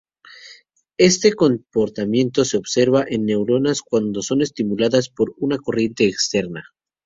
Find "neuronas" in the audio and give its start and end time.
3.27-3.83